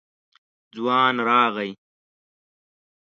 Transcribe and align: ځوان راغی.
ځوان 0.75 1.15
راغی. 1.27 1.71